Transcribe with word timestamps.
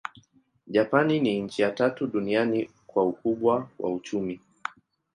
Japani 0.67 1.19
ni 1.19 1.41
nchi 1.41 1.61
ya 1.61 1.71
tatu 1.71 2.07
duniani 2.07 2.69
kwa 2.87 3.05
ukubwa 3.05 3.69
wa 3.79 3.93
uchumi. 3.93 4.39